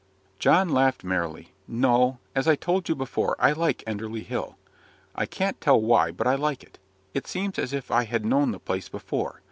[0.39, 1.53] John laughed merrily.
[1.67, 4.57] "No, as I told you before, I like Enderley Hill.
[5.13, 6.79] I can't tell why, but I like it.
[7.13, 9.39] It seems as if I had known the place before.